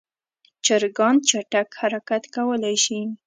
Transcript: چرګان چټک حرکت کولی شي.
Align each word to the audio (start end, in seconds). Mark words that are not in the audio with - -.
چرګان 0.65 1.15
چټک 1.27 1.69
حرکت 1.79 2.23
کولی 2.35 2.75
شي. 2.83 2.99